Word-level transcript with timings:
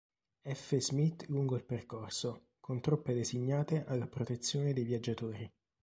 F. 0.41 0.77
Smith 0.79 1.25
lungo 1.27 1.55
il 1.55 1.63
percorso, 1.63 2.53
con 2.59 2.81
truppe 2.81 3.13
designate 3.13 3.83
alla 3.85 4.07
protezione 4.07 4.73
dei 4.73 4.83
viaggiatori. 4.83 5.47